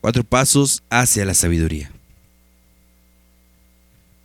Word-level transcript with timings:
Cuatro 0.00 0.24
pasos 0.24 0.82
hacia 0.90 1.24
la 1.24 1.34
sabiduría. 1.34 1.90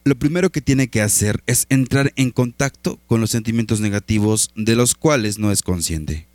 Lo 0.05 0.15
primero 0.15 0.51
que 0.51 0.61
tiene 0.61 0.89
que 0.89 1.01
hacer 1.01 1.41
es 1.45 1.65
entrar 1.69 2.11
en 2.17 2.29
contacto 2.29 2.99
con 3.07 3.21
los 3.21 3.31
sentimientos 3.31 3.79
negativos 3.79 4.51
de 4.55 4.75
los 4.75 4.95
cuales 4.95 5.39
no 5.39 5.51
es 5.51 5.61
consciente. 5.61 6.27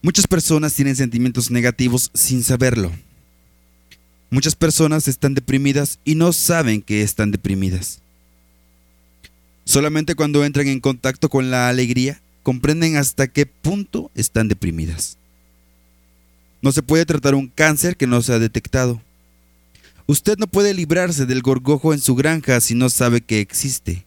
Muchas 0.00 0.26
personas 0.26 0.74
tienen 0.74 0.96
sentimientos 0.96 1.50
negativos 1.50 2.10
sin 2.14 2.42
saberlo. 2.42 2.90
Muchas 4.30 4.56
personas 4.56 5.06
están 5.06 5.34
deprimidas 5.34 5.98
y 6.04 6.14
no 6.14 6.32
saben 6.32 6.80
que 6.80 7.02
están 7.02 7.30
deprimidas. 7.30 8.00
Solamente 9.64 10.14
cuando 10.14 10.44
entran 10.44 10.66
en 10.68 10.80
contacto 10.80 11.28
con 11.28 11.50
la 11.50 11.68
alegría 11.68 12.20
comprenden 12.42 12.96
hasta 12.96 13.28
qué 13.28 13.46
punto 13.46 14.10
están 14.14 14.48
deprimidas. 14.48 15.18
No 16.62 16.72
se 16.72 16.82
puede 16.82 17.04
tratar 17.04 17.34
un 17.34 17.48
cáncer 17.48 17.96
que 17.96 18.06
no 18.06 18.22
se 18.22 18.32
ha 18.32 18.38
detectado. 18.38 19.02
Usted 20.06 20.38
no 20.38 20.46
puede 20.46 20.74
librarse 20.74 21.26
del 21.26 21.42
gorgojo 21.42 21.92
en 21.92 22.00
su 22.00 22.14
granja 22.14 22.60
si 22.60 22.74
no 22.74 22.88
sabe 22.88 23.20
que 23.20 23.40
existe. 23.40 24.04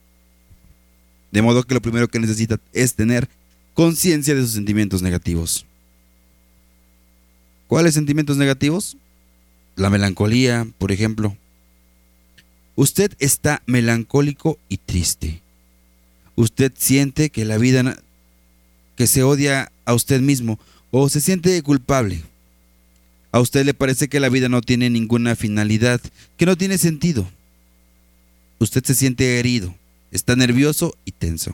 De 1.32 1.42
modo 1.42 1.64
que 1.64 1.74
lo 1.74 1.82
primero 1.82 2.08
que 2.08 2.20
necesita 2.20 2.60
es 2.74 2.96
tener 2.96 3.30
conciencia 3.74 4.34
de 4.34 4.42
sus 4.42 4.52
sentimientos 4.52 5.02
negativos. 5.02 5.66
¿Cuáles 7.68 7.94
sentimientos 7.94 8.38
negativos? 8.38 8.96
La 9.76 9.90
melancolía, 9.90 10.66
por 10.78 10.92
ejemplo. 10.92 11.36
Usted 12.76 13.14
está 13.20 13.62
melancólico 13.66 14.58
y 14.70 14.78
triste. 14.78 15.42
Usted 16.36 16.72
siente 16.78 17.30
que 17.30 17.44
la 17.44 17.58
vida 17.58 17.98
que 18.96 19.08
se 19.08 19.24
odia 19.24 19.72
a 19.84 19.94
usted 19.94 20.22
mismo 20.22 20.60
o 20.92 21.10
se 21.10 21.20
siente 21.20 21.62
culpable. 21.64 22.24
A 23.36 23.42
usted 23.42 23.66
le 23.66 23.74
parece 23.74 24.08
que 24.08 24.22
la 24.22 24.30
vida 24.30 24.48
no 24.48 24.62
tiene 24.62 24.90
ninguna 24.90 25.36
finalidad, 25.36 26.00
que 26.38 26.46
no 26.46 26.56
tiene 26.56 26.78
sentido. 26.78 27.30
Usted 28.60 28.82
se 28.86 28.96
siente 28.96 29.40
herido, 29.40 29.76
está 30.10 30.38
nervioso 30.38 30.96
y 31.04 31.12
tenso. 31.12 31.54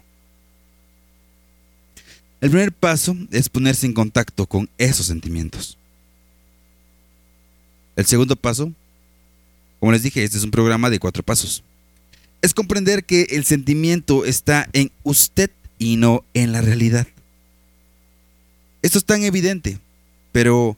El 2.39 2.51
primer 2.51 2.71
paso 2.71 3.17
es 3.31 3.49
ponerse 3.49 3.88
en 3.88 3.95
contacto 3.95 4.45
con 4.45 4.69
esos 4.77 5.07
sentimientos. 5.07 5.75
El 7.95 8.05
segundo 8.05 8.35
paso, 8.35 8.71
como 9.79 9.91
les 9.91 10.03
dije, 10.03 10.23
este 10.23 10.38
es 10.38 10.43
un 10.43 10.51
programa 10.51 10.91
de 10.91 10.99
cuatro 10.99 11.23
pasos. 11.23 11.63
Es 12.43 12.53
comprender 12.53 13.05
que 13.05 13.23
el 13.31 13.43
sentimiento 13.43 14.23
está 14.23 14.69
en 14.73 14.91
usted 15.01 15.49
y 15.79 15.95
no 15.95 16.23
en 16.35 16.51
la 16.51 16.61
realidad. 16.61 17.07
Esto 18.83 18.99
es 18.99 19.05
tan 19.05 19.23
evidente, 19.23 19.79
pero 20.31 20.77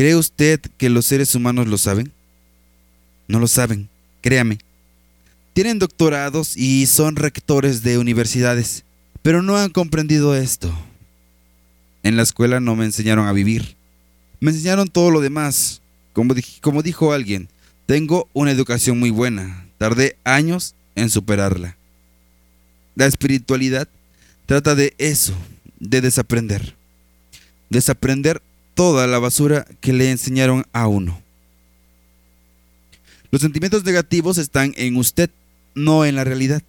¿Cree 0.00 0.16
usted 0.16 0.58
que 0.78 0.88
los 0.88 1.04
seres 1.04 1.34
humanos 1.34 1.68
lo 1.68 1.76
saben? 1.76 2.10
No 3.28 3.38
lo 3.38 3.46
saben, 3.46 3.90
créame. 4.22 4.56
Tienen 5.52 5.78
doctorados 5.78 6.56
y 6.56 6.86
son 6.86 7.16
rectores 7.16 7.82
de 7.82 7.98
universidades, 7.98 8.84
pero 9.20 9.42
no 9.42 9.58
han 9.58 9.68
comprendido 9.68 10.34
esto. 10.34 10.72
En 12.02 12.16
la 12.16 12.22
escuela 12.22 12.60
no 12.60 12.76
me 12.76 12.86
enseñaron 12.86 13.28
a 13.28 13.34
vivir. 13.34 13.76
Me 14.40 14.52
enseñaron 14.52 14.88
todo 14.88 15.10
lo 15.10 15.20
demás. 15.20 15.82
Como, 16.14 16.34
como 16.62 16.82
dijo 16.82 17.12
alguien, 17.12 17.50
tengo 17.84 18.26
una 18.32 18.52
educación 18.52 18.98
muy 18.98 19.10
buena. 19.10 19.66
Tardé 19.76 20.16
años 20.24 20.74
en 20.94 21.10
superarla. 21.10 21.76
La 22.94 23.04
espiritualidad 23.04 23.86
trata 24.46 24.74
de 24.74 24.94
eso, 24.96 25.34
de 25.78 26.00
desaprender. 26.00 26.74
Desaprender 27.68 28.40
toda 28.80 29.06
la 29.06 29.18
basura 29.18 29.66
que 29.82 29.92
le 29.92 30.10
enseñaron 30.10 30.64
a 30.72 30.86
uno. 30.86 31.20
Los 33.30 33.42
sentimientos 33.42 33.84
negativos 33.84 34.38
están 34.38 34.72
en 34.78 34.96
usted, 34.96 35.28
no 35.74 36.06
en 36.06 36.16
la 36.16 36.24
realidad. 36.24 36.62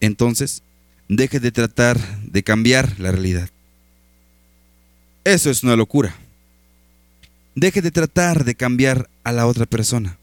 Entonces, 0.00 0.62
deje 1.08 1.40
de 1.40 1.52
tratar 1.52 1.98
de 2.20 2.42
cambiar 2.42 3.00
la 3.00 3.12
realidad. 3.12 3.48
Eso 5.24 5.48
es 5.48 5.62
una 5.62 5.74
locura. 5.74 6.14
Deje 7.54 7.80
de 7.80 7.92
tratar 7.92 8.44
de 8.44 8.54
cambiar 8.54 9.08
a 9.24 9.32
la 9.32 9.46
otra 9.46 9.64
persona. 9.64 10.18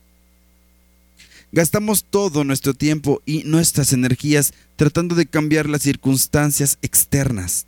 Gastamos 1.51 2.05
todo 2.07 2.43
nuestro 2.43 2.75
tiempo 2.75 3.23
y 3.25 3.41
nuestras 3.45 3.93
energías 3.93 4.53
tratando 4.75 5.15
de 5.15 5.25
cambiar 5.25 5.67
las 5.67 5.81
circunstancias 5.81 6.77
externas, 6.83 7.65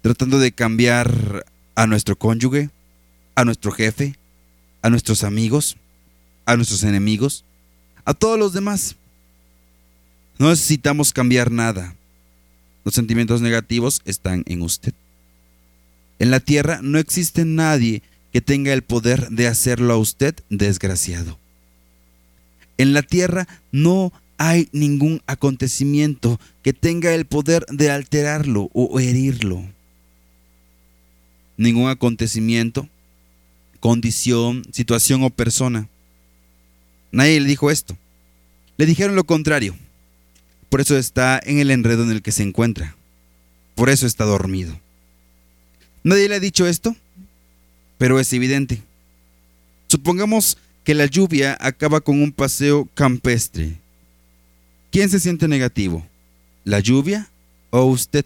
tratando 0.00 0.38
de 0.38 0.52
cambiar 0.52 1.44
a 1.76 1.86
nuestro 1.86 2.16
cónyuge, 2.16 2.70
a 3.36 3.44
nuestro 3.44 3.70
jefe, 3.70 4.16
a 4.82 4.90
nuestros 4.90 5.22
amigos, 5.22 5.76
a 6.46 6.56
nuestros 6.56 6.82
enemigos, 6.82 7.44
a 8.04 8.14
todos 8.14 8.38
los 8.38 8.52
demás. 8.52 8.96
No 10.38 10.48
necesitamos 10.50 11.12
cambiar 11.12 11.52
nada. 11.52 11.94
Los 12.84 12.94
sentimientos 12.94 13.42
negativos 13.42 14.00
están 14.04 14.42
en 14.46 14.62
usted. 14.62 14.94
En 16.18 16.30
la 16.30 16.40
tierra 16.40 16.80
no 16.82 16.98
existe 16.98 17.44
nadie 17.44 18.02
que 18.32 18.40
tenga 18.40 18.72
el 18.72 18.82
poder 18.82 19.28
de 19.28 19.46
hacerlo 19.46 19.92
a 19.92 19.98
usted 19.98 20.34
desgraciado. 20.48 21.38
En 22.78 22.94
la 22.94 23.02
tierra 23.02 23.46
no 23.70 24.12
hay 24.38 24.68
ningún 24.72 25.20
acontecimiento 25.26 26.40
que 26.62 26.72
tenga 26.72 27.14
el 27.14 27.26
poder 27.26 27.66
de 27.66 27.90
alterarlo 27.90 28.70
o 28.72 28.98
herirlo 28.98 29.75
ningún 31.56 31.88
acontecimiento, 31.88 32.88
condición, 33.80 34.64
situación 34.72 35.22
o 35.22 35.30
persona. 35.30 35.88
Nadie 37.12 37.40
le 37.40 37.48
dijo 37.48 37.70
esto. 37.70 37.96
Le 38.76 38.86
dijeron 38.86 39.16
lo 39.16 39.24
contrario. 39.24 39.76
Por 40.68 40.80
eso 40.80 40.98
está 40.98 41.40
en 41.42 41.58
el 41.58 41.70
enredo 41.70 42.02
en 42.02 42.10
el 42.10 42.22
que 42.22 42.32
se 42.32 42.42
encuentra. 42.42 42.96
Por 43.74 43.88
eso 43.88 44.06
está 44.06 44.24
dormido. 44.24 44.78
Nadie 46.02 46.28
le 46.28 46.36
ha 46.36 46.40
dicho 46.40 46.66
esto, 46.66 46.94
pero 47.98 48.20
es 48.20 48.32
evidente. 48.32 48.82
Supongamos 49.88 50.58
que 50.84 50.94
la 50.94 51.06
lluvia 51.06 51.56
acaba 51.60 52.00
con 52.00 52.22
un 52.22 52.32
paseo 52.32 52.88
campestre. 52.94 53.76
¿Quién 54.90 55.10
se 55.10 55.20
siente 55.20 55.48
negativo? 55.48 56.06
¿La 56.64 56.80
lluvia 56.80 57.28
o 57.70 57.84
usted? 57.84 58.24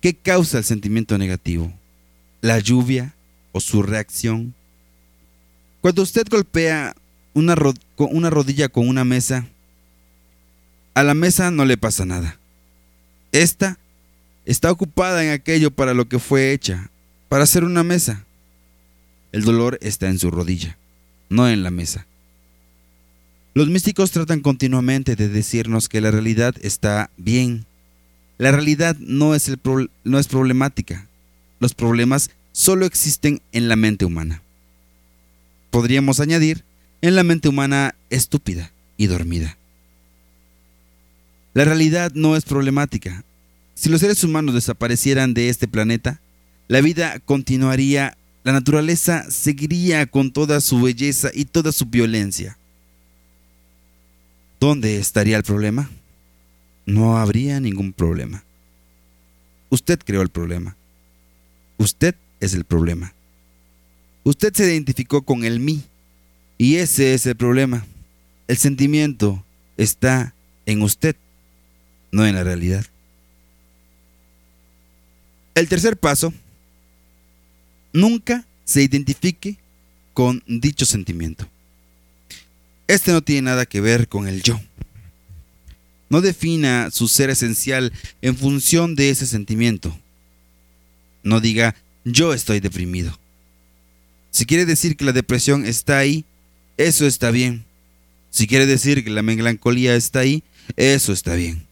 ¿Qué 0.00 0.14
causa 0.14 0.58
el 0.58 0.64
sentimiento 0.64 1.16
negativo? 1.18 1.72
La 2.40 2.58
lluvia 2.58 3.14
o 3.52 3.60
su 3.60 3.82
reacción. 3.82 4.54
Cuando 5.80 6.02
usted 6.02 6.26
golpea 6.28 6.94
una, 7.34 7.54
una 7.98 8.30
rodilla 8.30 8.68
con 8.68 8.88
una 8.88 9.04
mesa, 9.04 9.46
a 10.94 11.02
la 11.02 11.14
mesa 11.14 11.50
no 11.50 11.64
le 11.64 11.76
pasa 11.76 12.04
nada. 12.04 12.38
Esta 13.32 13.78
está 14.44 14.70
ocupada 14.70 15.24
en 15.24 15.30
aquello 15.30 15.70
para 15.70 15.94
lo 15.94 16.08
que 16.08 16.18
fue 16.18 16.52
hecha, 16.52 16.90
para 17.28 17.44
hacer 17.44 17.64
una 17.64 17.84
mesa. 17.84 18.24
El 19.32 19.44
dolor 19.44 19.78
está 19.80 20.08
en 20.08 20.18
su 20.18 20.30
rodilla, 20.30 20.76
no 21.28 21.48
en 21.48 21.62
la 21.62 21.70
mesa. 21.70 22.06
Los 23.54 23.68
místicos 23.68 24.10
tratan 24.10 24.40
continuamente 24.40 25.16
de 25.16 25.28
decirnos 25.28 25.88
que 25.88 26.00
la 26.00 26.10
realidad 26.10 26.54
está 26.62 27.10
bien. 27.16 27.66
La 28.38 28.52
realidad 28.52 28.96
no 28.98 29.34
es, 29.34 29.48
el 29.48 29.60
no 30.04 30.18
es 30.18 30.28
problemática 30.28 31.09
los 31.60 31.74
problemas 31.74 32.30
solo 32.52 32.86
existen 32.86 33.40
en 33.52 33.68
la 33.68 33.76
mente 33.76 34.04
humana. 34.04 34.42
Podríamos 35.70 36.18
añadir 36.18 36.64
en 37.02 37.14
la 37.14 37.22
mente 37.22 37.48
humana 37.48 37.94
estúpida 38.10 38.72
y 38.96 39.06
dormida. 39.06 39.56
La 41.54 41.64
realidad 41.64 42.12
no 42.14 42.36
es 42.36 42.44
problemática. 42.44 43.24
Si 43.74 43.88
los 43.88 44.00
seres 44.00 44.22
humanos 44.24 44.54
desaparecieran 44.54 45.34
de 45.34 45.48
este 45.48 45.68
planeta, 45.68 46.20
la 46.68 46.80
vida 46.80 47.18
continuaría, 47.20 48.16
la 48.44 48.52
naturaleza 48.52 49.30
seguiría 49.30 50.06
con 50.06 50.32
toda 50.32 50.60
su 50.60 50.80
belleza 50.80 51.30
y 51.34 51.44
toda 51.44 51.72
su 51.72 51.86
violencia. 51.86 52.56
¿Dónde 54.60 54.98
estaría 54.98 55.36
el 55.36 55.42
problema? 55.42 55.90
No 56.86 57.18
habría 57.18 57.60
ningún 57.60 57.92
problema. 57.92 58.44
Usted 59.70 59.98
creó 60.04 60.22
el 60.22 60.28
problema. 60.28 60.76
Usted 61.80 62.14
es 62.40 62.52
el 62.52 62.64
problema. 62.64 63.14
Usted 64.22 64.52
se 64.52 64.70
identificó 64.70 65.22
con 65.22 65.44
el 65.44 65.60
mí. 65.60 65.82
Y 66.58 66.76
ese 66.76 67.14
es 67.14 67.24
el 67.24 67.36
problema. 67.36 67.86
El 68.48 68.58
sentimiento 68.58 69.42
está 69.78 70.34
en 70.66 70.82
usted, 70.82 71.16
no 72.12 72.26
en 72.26 72.34
la 72.34 72.44
realidad. 72.44 72.84
El 75.54 75.70
tercer 75.70 75.96
paso, 75.96 76.34
nunca 77.94 78.44
se 78.66 78.82
identifique 78.82 79.56
con 80.12 80.42
dicho 80.46 80.84
sentimiento. 80.84 81.48
Este 82.88 83.10
no 83.10 83.22
tiene 83.22 83.42
nada 83.42 83.64
que 83.64 83.80
ver 83.80 84.06
con 84.06 84.28
el 84.28 84.42
yo. 84.42 84.60
No 86.10 86.20
defina 86.20 86.90
su 86.90 87.08
ser 87.08 87.30
esencial 87.30 87.90
en 88.20 88.36
función 88.36 88.96
de 88.96 89.08
ese 89.08 89.26
sentimiento. 89.26 89.98
No 91.22 91.40
diga, 91.40 91.74
yo 92.04 92.34
estoy 92.34 92.60
deprimido. 92.60 93.18
Si 94.30 94.46
quiere 94.46 94.64
decir 94.64 94.96
que 94.96 95.04
la 95.04 95.12
depresión 95.12 95.66
está 95.66 95.98
ahí, 95.98 96.24
eso 96.76 97.06
está 97.06 97.30
bien. 97.30 97.64
Si 98.30 98.46
quiere 98.46 98.66
decir 98.66 99.04
que 99.04 99.10
la 99.10 99.22
melancolía 99.22 99.96
está 99.96 100.20
ahí, 100.20 100.44
eso 100.76 101.12
está 101.12 101.34
bien. 101.34 101.66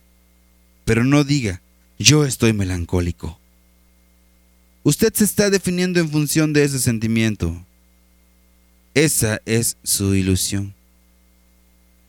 Pero 0.85 1.05
no 1.05 1.25
diga, 1.25 1.63
yo 1.99 2.25
estoy 2.25 2.53
melancólico. 2.53 3.39
Usted 4.83 5.13
se 5.15 5.25
está 5.25 5.51
definiendo 5.51 6.01
en 6.01 6.11
función 6.11 6.53
de 6.53 6.65
ese 6.65 6.79
sentimiento. 6.79 7.65
Esa 8.95 9.41
es 9.45 9.77
su 9.83 10.15
ilusión. 10.15 10.75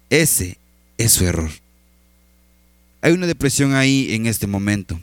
Ese 0.09 0.57
es 0.97 1.11
su 1.11 1.25
error. 1.25 1.51
Hay 3.01 3.13
una 3.13 3.27
depresión 3.27 3.73
ahí 3.75 4.13
en 4.13 4.25
este 4.25 4.47
momento. 4.47 4.99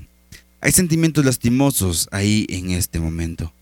Hay 0.67 0.73
sentimientos 0.73 1.25
lastimosos 1.25 2.09
ahí 2.11 2.45
en 2.49 2.73
este 2.73 2.99
momento. 2.99 3.53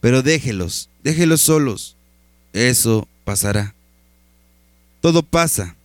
Pero 0.00 0.22
déjelos, 0.22 0.88
déjelos 1.04 1.42
solos. 1.42 1.94
Eso 2.54 3.06
pasará. 3.26 3.74
Todo 5.02 5.22
pasa, 5.22 5.76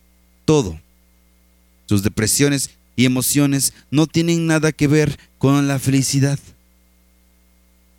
todo. 0.46 0.80
Sus 1.84 2.02
depresiones 2.02 2.70
y 2.96 3.04
emociones 3.04 3.74
no 3.90 4.06
tienen 4.06 4.46
nada 4.46 4.72
que 4.72 4.88
ver 4.88 5.18
con 5.36 5.68
la 5.68 5.78
felicidad. 5.78 6.38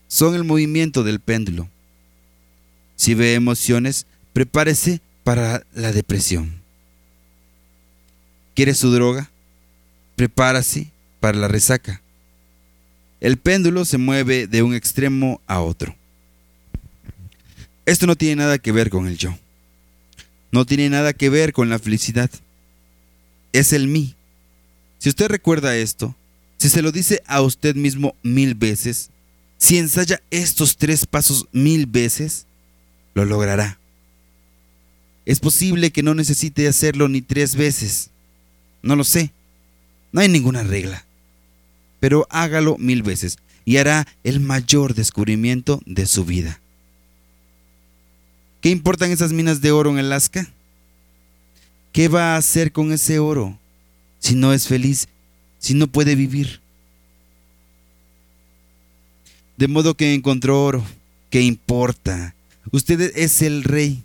Son 0.08 0.34
el 0.34 0.44
movimiento 0.44 1.04
del 1.04 1.20
péndulo. 1.20 1.70
Si 2.96 3.14
ve 3.14 3.36
emociones, 3.36 4.08
prepárese 4.34 5.02
para 5.24 5.64
la 5.76 5.92
depresión. 5.92 6.64
¿Quiere 8.56 8.74
su 8.74 8.92
droga? 8.92 9.30
Prepárase 10.16 10.90
para 11.20 11.38
la 11.38 11.48
resaca. 11.48 12.02
El 13.22 13.38
péndulo 13.38 13.86
se 13.86 13.98
mueve 13.98 14.48
de 14.48 14.62
un 14.62 14.76
extremo 14.76 15.42
a 15.48 15.62
otro. 15.62 15.96
Esto 17.86 18.08
no 18.08 18.16
tiene 18.16 18.38
nada 18.38 18.58
que 18.58 18.72
ver 18.72 18.90
con 18.90 19.08
el 19.08 19.18
yo. 19.18 19.38
No 20.52 20.66
tiene 20.66 20.90
nada 20.90 21.14
que 21.14 21.30
ver 21.30 21.54
con 21.54 21.70
la 21.70 21.80
felicidad. 21.80 22.30
Es 23.54 23.74
el 23.74 23.88
mí. 23.88 24.16
Si 25.00 25.10
usted 25.10 25.28
recuerda 25.28 25.76
esto, 25.76 26.16
si 26.58 26.70
se 26.70 26.82
lo 26.82 26.92
dice 26.92 27.22
a 27.28 27.42
usted 27.42 27.76
mismo 27.76 28.16
mil 28.24 28.56
veces, 28.56 29.10
si 29.58 29.78
ensaya 29.78 30.22
estos 30.32 30.78
tres 30.78 31.06
pasos 31.06 31.48
mil 31.52 31.86
veces, 31.86 32.46
lo 33.14 33.26
logrará. 33.26 33.78
Es 35.26 35.40
posible 35.40 35.92
que 35.92 36.04
no 36.04 36.14
necesite 36.14 36.68
hacerlo 36.68 37.08
ni 37.08 37.22
tres 37.22 37.56
veces. 37.56 38.10
No 38.82 38.96
lo 38.96 39.04
sé. 39.04 39.32
No 40.12 40.22
hay 40.22 40.30
ninguna 40.30 40.64
regla. 40.64 41.05
Pero 42.00 42.28
hágalo 42.30 42.78
mil 42.78 43.04
veces 43.04 43.38
y 43.66 43.78
hará 43.78 44.08
el 44.24 44.40
mayor 44.40 44.94
descubrimiento 44.94 45.82
de 45.86 46.06
su 46.06 46.24
vida. 46.26 46.60
¿Qué 48.62 48.70
importan 48.70 49.12
esas 49.12 49.32
minas 49.32 49.62
de 49.62 49.72
oro 49.72 49.92
en 49.92 50.00
Alaska? 50.00 50.48
¿Qué 51.92 52.08
va 52.08 52.34
a 52.34 52.38
hacer 52.38 52.72
con 52.72 52.92
ese 52.92 53.20
oro 53.20 53.58
si 54.20 54.36
no 54.36 54.54
es 54.54 54.68
feliz, 54.68 55.08
si 55.60 55.74
no 55.74 55.88
puede 55.88 56.16
vivir? 56.16 56.62
De 59.58 59.68
modo 59.68 59.96
que 59.96 60.14
encontró 60.14 60.64
oro. 60.64 60.84
¿Qué 61.30 61.42
importa? 61.42 62.36
Usted 62.72 63.12
es 63.16 63.42
el 63.42 63.64
rey. 63.64 64.04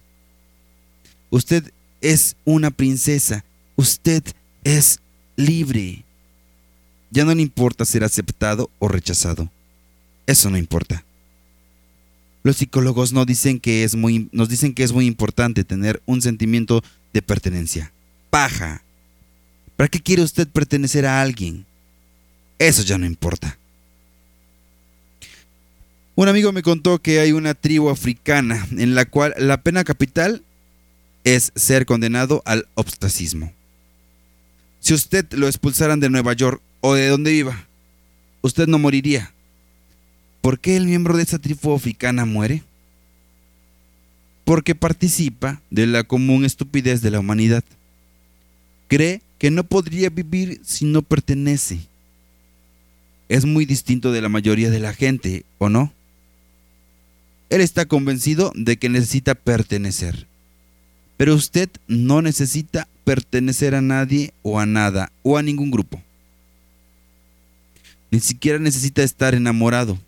Usted 1.30 1.72
es 2.00 2.36
una 2.44 2.70
princesa. 2.70 3.44
Usted 3.76 4.22
es 4.62 5.00
libre. 5.36 6.04
Ya 7.10 7.24
no 7.24 7.34
le 7.34 7.42
importa 7.42 7.84
ser 7.84 8.04
aceptado 8.04 8.70
o 8.78 8.88
rechazado. 8.88 9.50
Eso 10.26 10.50
no 10.50 10.58
importa. 10.58 11.04
Los 12.42 12.56
psicólogos 12.56 13.12
nos 13.12 13.26
dicen 13.26 13.60
que 13.60 13.84
es 13.84 13.96
muy, 13.96 14.28
nos 14.32 14.48
dicen 14.48 14.74
que 14.74 14.82
es 14.82 14.92
muy 14.92 15.06
importante 15.06 15.64
tener 15.64 16.00
un 16.06 16.22
sentimiento 16.22 16.82
de 17.12 17.22
pertenencia. 17.22 17.92
Paja. 18.30 18.82
¿Para 19.76 19.88
qué 19.88 20.00
quiere 20.00 20.22
usted 20.22 20.48
pertenecer 20.48 21.04
a 21.04 21.20
alguien? 21.20 21.66
Eso 22.58 22.82
ya 22.82 22.98
no 22.98 23.06
importa. 23.06 23.58
Un 26.14 26.28
amigo 26.28 26.52
me 26.52 26.62
contó 26.62 27.00
que 27.00 27.18
hay 27.18 27.32
una 27.32 27.54
tribu 27.54 27.88
africana 27.88 28.66
en 28.72 28.94
la 28.94 29.06
cual 29.06 29.34
la 29.38 29.62
pena 29.62 29.84
capital 29.84 30.42
es 31.24 31.52
ser 31.54 31.86
condenado 31.86 32.42
al 32.44 32.68
obstacismo. 32.74 33.52
Si 34.80 34.94
usted 34.94 35.30
lo 35.32 35.46
expulsaran 35.46 36.00
de 36.00 36.10
Nueva 36.10 36.32
York 36.32 36.60
o 36.80 36.94
de 36.94 37.08
donde 37.08 37.32
viva, 37.32 37.66
usted 38.42 38.66
no 38.66 38.78
moriría. 38.78 39.32
¿Por 40.40 40.58
qué 40.58 40.76
el 40.76 40.86
miembro 40.86 41.16
de 41.16 41.22
esa 41.22 41.38
tribu 41.38 41.74
africana 41.74 42.24
muere? 42.24 42.62
Porque 44.44 44.74
participa 44.74 45.60
de 45.70 45.86
la 45.86 46.02
común 46.04 46.44
estupidez 46.44 47.02
de 47.02 47.10
la 47.10 47.20
humanidad. 47.20 47.62
Cree 48.88 49.20
que 49.38 49.50
no 49.50 49.64
podría 49.64 50.08
vivir 50.10 50.60
si 50.64 50.86
no 50.86 51.02
pertenece. 51.02 51.80
Es 53.28 53.44
muy 53.44 53.64
distinto 53.64 54.10
de 54.12 54.22
la 54.22 54.28
mayoría 54.28 54.70
de 54.70 54.80
la 54.80 54.92
gente, 54.92 55.44
¿o 55.58 55.68
no? 55.68 55.92
Él 57.50 57.60
está 57.60 57.86
convencido 57.86 58.52
de 58.54 58.76
que 58.76 58.88
necesita 58.88 59.34
pertenecer. 59.34 60.26
Pero 61.16 61.34
usted 61.34 61.68
no 61.86 62.22
necesita 62.22 62.88
pertenecer 63.10 63.74
a 63.74 63.80
nadie 63.80 64.32
o 64.42 64.60
a 64.60 64.66
nada 64.66 65.10
o 65.24 65.36
a 65.36 65.42
ningún 65.42 65.72
grupo. 65.72 66.00
Ni 68.12 68.20
siquiera 68.20 68.60
necesita 68.60 69.02
estar 69.02 69.34
enamorado. 69.34 69.98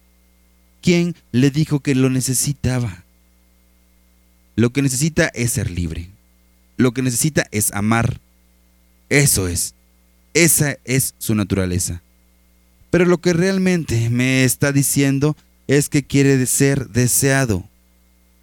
¿Quién 0.83 1.17
le 1.33 1.51
dijo 1.51 1.81
que 1.81 1.97
lo 1.97 2.11
necesitaba? 2.11 3.03
Lo 4.55 4.73
que 4.73 4.83
necesita 4.83 5.33
es 5.35 5.51
ser 5.51 5.69
libre. 5.69 6.11
Lo 6.77 6.93
que 6.93 7.03
necesita 7.03 7.45
es 7.51 7.73
amar. 7.73 8.21
Eso 9.09 9.49
es. 9.49 9.75
Esa 10.33 10.77
es 10.85 11.17
su 11.19 11.35
naturaleza. 11.35 12.03
Pero 12.93 13.05
lo 13.05 13.19
que 13.19 13.33
realmente 13.33 14.11
me 14.11 14.45
está 14.45 14.71
diciendo 14.71 15.37
es 15.67 15.89
que 15.89 16.05
quiere 16.05 16.47
ser 16.47 16.89
deseado. 16.91 17.69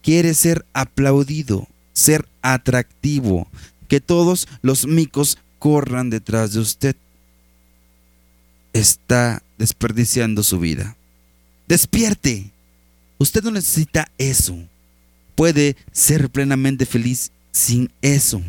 Quiere 0.04 0.34
ser 0.34 0.66
aplaudido, 0.74 1.70
ser 1.94 2.28
atractivo, 2.42 3.48
que 3.90 4.00
todos 4.00 4.48
los 4.62 4.88
micos 4.88 5.38
corran 5.60 6.10
detrás 6.10 6.54
de 6.54 6.62
usted. 6.62 6.96
Está 8.72 9.44
desperdiciando 9.58 10.44
su 10.44 10.60
vida. 10.60 10.96
Despierte. 11.68 12.52
Usted 13.18 13.44
no 13.44 13.52
necesita 13.52 14.10
eso. 14.18 14.58
Puede 15.36 15.76
ser 15.92 16.30
plenamente 16.30 16.86
feliz 16.86 17.31
sin 17.52 17.92
eso. 18.02 18.42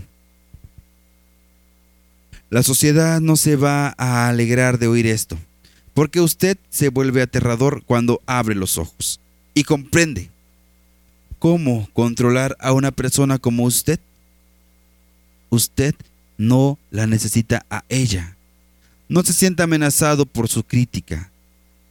La 2.50 2.62
sociedad 2.62 3.20
no 3.20 3.37
se 3.37 3.56
va 3.56 3.94
a 3.97 4.28
alegrar 4.28 4.78
de 4.78 4.88
oír 4.88 5.06
esto, 5.06 5.38
porque 5.94 6.20
usted 6.20 6.59
se 6.68 6.88
vuelve 6.88 7.23
aterrador 7.23 7.85
cuando 7.85 8.20
abre 8.26 8.56
los 8.56 8.76
ojos 8.76 9.20
y 9.54 9.62
comprende 9.62 10.30
cómo 11.38 11.88
controlar 11.92 12.56
a 12.59 12.73
una 12.73 12.90
persona 12.90 13.38
como 13.38 13.64
usted. 13.64 14.00
Usted 15.50 15.95
no 16.38 16.78
la 16.90 17.07
necesita 17.07 17.66
a 17.69 17.85
ella. 17.88 18.37
No 19.09 19.23
se 19.23 19.33
sienta 19.33 19.64
amenazado 19.64 20.25
por 20.25 20.49
su 20.49 20.62
crítica. 20.62 21.30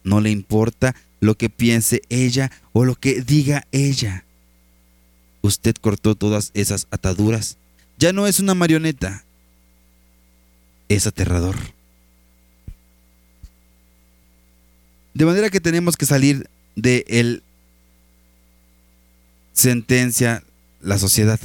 No 0.02 0.20
le 0.20 0.30
importa 0.30 0.96
lo 1.20 1.36
que 1.36 1.50
piense 1.50 2.02
ella 2.08 2.50
o 2.72 2.84
lo 2.84 2.94
que 2.94 3.20
diga 3.20 3.66
ella. 3.70 4.24
Usted 5.42 5.76
cortó 5.80 6.14
todas 6.14 6.50
esas 6.54 6.86
ataduras. 6.90 7.58
Ya 7.98 8.12
no 8.12 8.26
es 8.26 8.40
una 8.40 8.54
marioneta. 8.54 9.24
Es 10.88 11.06
aterrador. 11.06 11.56
De 15.14 15.26
manera 15.26 15.50
que 15.50 15.60
tenemos 15.60 15.96
que 15.96 16.06
salir 16.06 16.48
de 16.76 17.04
el 17.08 17.42
sentencia 19.52 20.42
la 20.80 20.98
sociedad. 20.98 21.38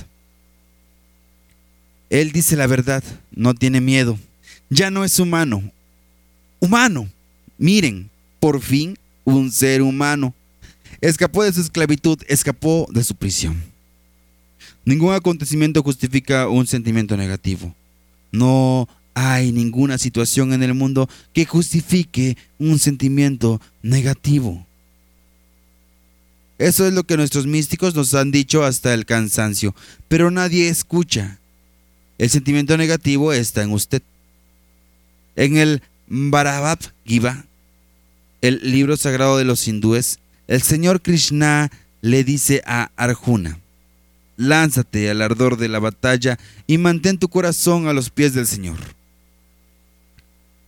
Él 2.09 2.31
dice 2.31 2.55
la 2.55 2.67
verdad, 2.67 3.03
no 3.31 3.53
tiene 3.53 3.81
miedo. 3.81 4.17
Ya 4.69 4.91
no 4.91 5.03
es 5.03 5.19
humano. 5.19 5.71
Humano. 6.59 7.09
Miren, 7.57 8.09
por 8.39 8.61
fin 8.61 8.97
un 9.23 9.51
ser 9.51 9.81
humano. 9.81 10.33
Escapó 11.01 11.43
de 11.43 11.53
su 11.53 11.61
esclavitud, 11.61 12.19
escapó 12.27 12.87
de 12.91 13.03
su 13.03 13.15
prisión. 13.15 13.61
Ningún 14.85 15.13
acontecimiento 15.13 15.81
justifica 15.83 16.47
un 16.47 16.67
sentimiento 16.67 17.17
negativo. 17.17 17.75
No 18.31 18.87
hay 19.15 19.51
ninguna 19.51 19.97
situación 19.97 20.53
en 20.53 20.61
el 20.61 20.73
mundo 20.73 21.09
que 21.33 21.45
justifique 21.45 22.37
un 22.59 22.77
sentimiento 22.79 23.61
negativo. 23.81 24.65
Eso 26.57 26.87
es 26.87 26.93
lo 26.93 27.03
que 27.03 27.17
nuestros 27.17 27.47
místicos 27.47 27.95
nos 27.95 28.13
han 28.13 28.31
dicho 28.31 28.63
hasta 28.63 28.93
el 28.93 29.05
cansancio, 29.05 29.75
pero 30.07 30.31
nadie 30.31 30.69
escucha. 30.69 31.39
El 32.17 32.29
sentimiento 32.29 32.77
negativo 32.77 33.33
está 33.33 33.63
en 33.63 33.71
usted. 33.71 34.01
En 35.35 35.57
el 35.57 35.81
Bharavad 36.07 36.79
Gita 37.05 37.45
el 38.47 38.59
libro 38.61 38.95
sagrado 38.95 39.37
de 39.37 39.43
los 39.43 39.67
hindúes, 39.67 40.19
el 40.47 40.61
Señor 40.61 41.01
Krishna 41.01 41.71
le 42.01 42.23
dice 42.23 42.61
a 42.67 42.91
Arjuna, 42.95 43.59
lánzate 44.37 45.09
al 45.09 45.23
ardor 45.23 45.57
de 45.57 45.67
la 45.67 45.79
batalla 45.79 46.37
y 46.67 46.77
mantén 46.77 47.17
tu 47.17 47.27
corazón 47.27 47.87
a 47.87 47.93
los 47.93 48.11
pies 48.11 48.35
del 48.35 48.45
Señor. 48.45 48.77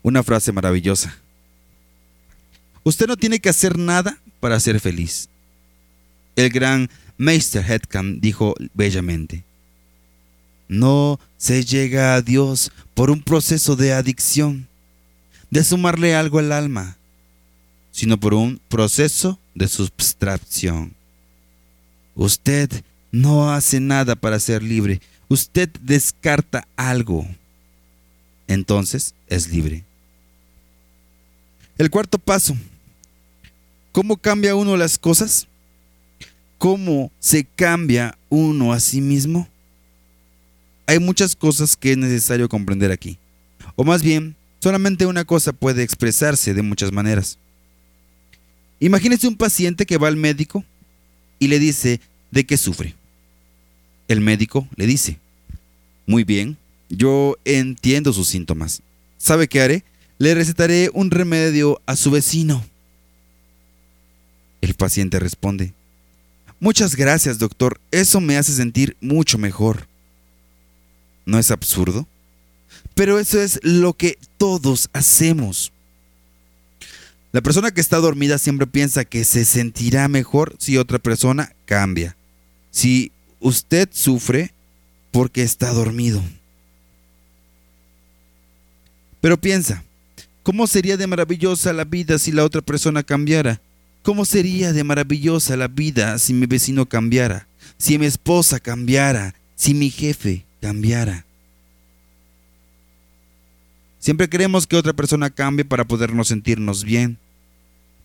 Una 0.02 0.24
frase 0.24 0.52
maravillosa. 0.52 1.16
Usted 2.84 3.06
no 3.06 3.16
tiene 3.16 3.40
que 3.40 3.50
hacer 3.50 3.78
nada 3.78 4.18
para 4.40 4.60
ser 4.60 4.80
feliz. 4.80 5.30
El 6.36 6.50
gran 6.50 6.90
Meister 7.18 7.64
Headcamp 7.64 8.20
dijo 8.22 8.56
bellamente, 8.74 9.44
no 10.68 11.20
se 11.38 11.64
llega 11.64 12.16
a 12.16 12.22
Dios 12.22 12.72
por 12.94 13.10
un 13.12 13.22
proceso 13.22 13.76
de 13.76 13.94
adicción, 13.94 14.68
de 15.50 15.64
sumarle 15.64 16.16
algo 16.16 16.40
al 16.40 16.52
alma, 16.52 16.98
sino 17.92 18.20
por 18.20 18.34
un 18.34 18.60
proceso 18.68 19.40
de 19.56 19.68
sustracción. 19.68 20.94
Usted 22.16 22.70
no 23.12 23.52
hace 23.52 23.80
nada 23.80 24.16
para 24.16 24.40
ser 24.40 24.64
libre, 24.64 25.02
usted 25.30 25.70
descarta 25.82 26.68
algo. 26.76 27.26
Entonces 28.48 29.14
es 29.28 29.50
libre. 29.50 29.84
El 31.78 31.90
cuarto 31.90 32.18
paso. 32.18 32.58
¿Cómo 33.92 34.18
cambia 34.18 34.56
uno 34.56 34.78
las 34.78 34.98
cosas? 34.98 35.48
¿Cómo 36.58 37.12
se 37.20 37.46
cambia 37.46 38.18
uno 38.30 38.74
a 38.74 38.80
sí 38.80 39.02
mismo? 39.02 39.48
Hay 40.88 41.00
muchas 41.00 41.36
cosas 41.36 41.76
que 41.76 41.92
es 41.92 41.98
necesario 41.98 42.48
comprender 42.48 42.92
aquí. 42.92 43.20
O 43.76 43.84
más 43.84 44.02
bien, 44.02 44.36
solamente 44.60 45.06
una 45.06 45.26
cosa 45.26 45.52
puede 45.52 45.84
expresarse 45.84 46.54
de 46.54 46.62
muchas 46.62 46.94
maneras. 46.94 47.38
Imagínese 48.80 49.28
un 49.28 49.36
paciente 49.36 49.86
que 49.86 49.98
va 49.98 50.08
al 50.08 50.16
médico 50.16 50.64
y 51.40 51.50
le 51.50 51.60
dice 51.60 52.00
de 52.32 52.46
qué 52.46 52.58
sufre. 52.58 52.96
El 54.08 54.22
médico 54.22 54.68
le 54.78 54.88
dice, 54.88 55.20
muy 56.06 56.24
bien, 56.24 56.58
yo 56.90 57.36
entiendo 57.44 58.14
sus 58.14 58.30
síntomas. 58.30 58.82
¿Sabe 59.18 59.50
qué 59.50 59.62
haré? 59.62 59.84
Le 60.20 60.34
recetaré 60.36 60.90
un 60.94 61.12
remedio 61.12 61.82
a 61.86 61.98
su 61.98 62.12
vecino. 62.12 62.64
El 64.62 64.74
paciente 64.74 65.20
responde, 65.20 65.74
muchas 66.60 66.96
gracias 66.96 67.38
doctor, 67.38 67.80
eso 67.92 68.22
me 68.22 68.38
hace 68.38 68.54
sentir 68.54 68.96
mucho 69.02 69.38
mejor. 69.38 69.88
¿No 71.28 71.38
es 71.38 71.52
absurdo? 71.52 72.08
Pero 72.96 73.20
eso 73.20 73.42
es 73.42 73.60
lo 73.62 73.94
que 73.94 74.18
todos 74.38 74.90
hacemos. 74.94 75.74
La 77.34 77.42
persona 77.42 77.72
que 77.72 77.82
está 77.82 77.98
dormida 77.98 78.38
siempre 78.38 78.66
piensa 78.66 79.04
que 79.04 79.26
se 79.26 79.44
sentirá 79.44 80.08
mejor 80.08 80.56
si 80.58 80.78
otra 80.78 81.00
persona 81.00 81.54
cambia. 81.66 82.16
Si 82.72 83.12
usted 83.42 83.90
sufre 83.92 84.54
porque 85.12 85.44
está 85.44 85.74
dormido. 85.74 86.24
Pero 89.20 89.36
piensa, 89.36 89.84
¿cómo 90.44 90.66
sería 90.66 90.96
de 90.96 91.08
maravillosa 91.08 91.74
la 91.74 91.84
vida 91.84 92.18
si 92.20 92.32
la 92.32 92.46
otra 92.46 92.62
persona 92.62 93.04
cambiara? 93.04 93.60
¿Cómo 94.02 94.24
sería 94.24 94.72
de 94.72 94.86
maravillosa 94.86 95.58
la 95.58 95.68
vida 95.68 96.18
si 96.20 96.34
mi 96.34 96.46
vecino 96.46 96.86
cambiara? 96.86 97.50
Si 97.78 98.00
mi 98.00 98.06
esposa 98.06 98.62
cambiara? 98.62 99.36
Si 99.58 99.74
mi 99.74 99.90
jefe 99.90 100.47
cambiara? 100.62 101.26
Siempre 104.00 104.30
queremos 104.30 104.66
que 104.66 104.78
otra 104.78 104.94
persona 104.94 105.30
cambie 105.30 105.66
para 105.66 105.86
podernos 105.86 106.30
sentirnos 106.30 106.84
bien. 106.84 107.18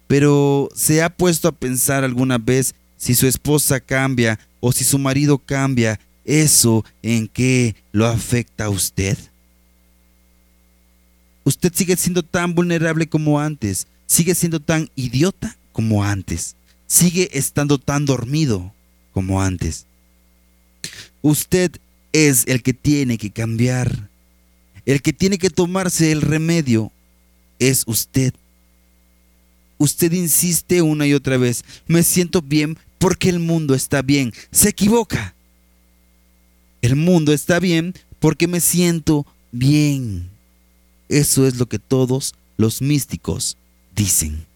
Pero 0.08 0.68
¿se 0.74 1.02
ha 1.02 1.10
puesto 1.10 1.48
a 1.48 1.52
pensar 1.52 2.04
alguna 2.04 2.38
vez 2.38 2.74
si 2.96 3.14
su 3.14 3.26
esposa 3.26 3.80
cambia 3.80 4.38
o 4.60 4.72
si 4.72 4.84
su 4.84 4.98
marido 4.98 5.38
cambia, 5.38 6.00
eso 6.24 6.84
en 7.02 7.28
qué 7.28 7.76
lo 7.92 8.06
afecta 8.06 8.64
a 8.64 8.70
usted? 8.70 9.16
Usted 11.44 11.72
sigue 11.74 11.96
siendo 11.96 12.22
tan 12.22 12.54
vulnerable 12.54 13.08
como 13.08 13.40
antes, 13.40 13.86
sigue 14.06 14.34
siendo 14.34 14.60
tan 14.60 14.90
idiota 14.94 15.56
como 15.72 16.04
antes, 16.04 16.56
sigue 16.86 17.30
estando 17.32 17.78
tan 17.78 18.06
dormido 18.06 18.72
como 19.12 19.42
antes. 19.42 19.86
Usted 21.22 21.72
es 22.12 22.44
el 22.46 22.62
que 22.62 22.74
tiene 22.74 23.18
que 23.18 23.30
cambiar. 23.30 24.08
El 24.84 25.02
que 25.02 25.12
tiene 25.12 25.38
que 25.38 25.50
tomarse 25.50 26.12
el 26.12 26.22
remedio 26.22 26.90
es 27.58 27.84
usted. 27.86 28.34
Usted 29.78 30.12
insiste 30.12 30.82
una 30.82 31.06
y 31.06 31.14
otra 31.14 31.36
vez, 31.36 31.64
me 31.86 32.02
siento 32.02 32.42
bien 32.42 32.78
porque 32.98 33.28
el 33.28 33.38
mundo 33.38 33.74
está 33.74 34.02
bien. 34.02 34.32
Se 34.50 34.68
equivoca. 34.68 35.34
El 36.82 36.96
mundo 36.96 37.32
está 37.32 37.58
bien 37.58 37.94
porque 38.18 38.46
me 38.46 38.60
siento 38.60 39.26
bien. 39.50 40.28
Eso 41.08 41.46
es 41.46 41.56
lo 41.56 41.66
que 41.66 41.78
todos 41.78 42.34
los 42.56 42.82
místicos 42.82 43.56
dicen. 43.94 44.46